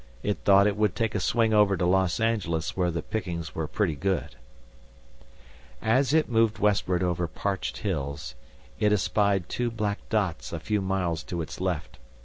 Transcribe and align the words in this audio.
It 0.23 0.39
thought 0.39 0.65
it 0.65 0.77
would 0.77 0.95
take 0.95 1.13
a 1.13 1.19
swing 1.19 1.53
over 1.53 1.77
to 1.77 1.85
Los 1.85 2.19
Angeles, 2.19 2.75
where 2.75 2.89
the 2.89 3.03
pickings 3.03 3.53
were 3.53 3.67
pretty 3.67 3.93
good. 3.93 4.35
As 5.79 6.11
it 6.11 6.27
moved 6.27 6.57
westward 6.57 7.03
over 7.03 7.27
parched 7.27 7.77
hills, 7.77 8.33
it 8.79 8.91
espied 8.91 9.47
two 9.47 9.69
black 9.69 9.99
dots 10.09 10.51
a 10.51 10.59
few 10.59 10.81
miles 10.81 11.21
to 11.25 11.39
its 11.43 11.61
left. 11.61 11.99